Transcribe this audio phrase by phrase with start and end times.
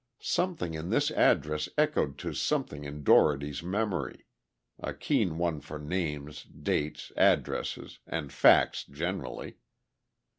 [0.23, 7.11] Something in this address echoed to something in Dougherty's memory—a keen one for names, dates,
[7.15, 9.57] addresses and facts generally.